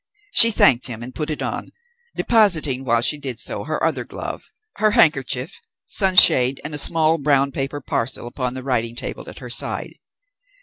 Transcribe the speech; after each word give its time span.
She 0.31 0.49
thanked 0.49 0.87
him 0.87 1.03
and 1.03 1.13
put 1.13 1.29
it 1.29 1.43
on, 1.43 1.69
depositing, 2.15 2.83
while 2.85 3.01
she 3.01 3.19
did 3.19 3.37
so, 3.39 3.65
her 3.65 3.83
other 3.83 4.03
glove, 4.03 4.49
her 4.77 4.89
handkerchief, 4.89 5.59
sunshade 5.85 6.59
and 6.63 6.73
a 6.73 6.79
small 6.79 7.19
brown 7.19 7.51
paper 7.51 7.81
parcel 7.81 8.25
upon 8.25 8.55
the 8.55 8.63
writing 8.63 8.95
table 8.95 9.29
at 9.29 9.37
her 9.37 9.49
side. 9.51 9.93